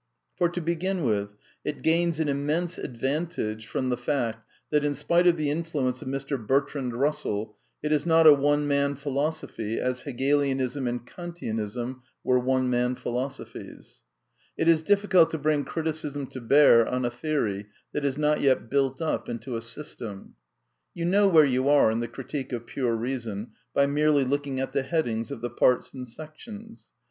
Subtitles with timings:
[0.35, 4.95] For, to begin with, it gains an im mense advantage from the fact that, in
[4.95, 6.43] spite of the in fluence of Mr.
[6.43, 12.39] Bertrand Russell, it is not a one man phi losophy as Hegelianism and Kantianism were
[12.39, 14.01] one man philosophies.
[14.57, 18.71] It is diflScult to bring criticism to bear on a theory that is not yet
[18.71, 20.33] built up into a system.
[20.95, 24.71] You know where you are in the Critique of Pure Reason by merely looking at
[24.71, 26.89] the headings of the Parts and Sections.